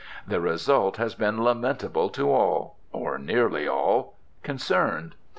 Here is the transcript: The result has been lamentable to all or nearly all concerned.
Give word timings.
The 0.27 0.41
result 0.41 0.97
has 0.97 1.13
been 1.13 1.43
lamentable 1.43 2.09
to 2.09 2.31
all 2.31 2.77
or 2.91 3.19
nearly 3.19 3.67
all 3.67 4.15
concerned. 4.41 5.13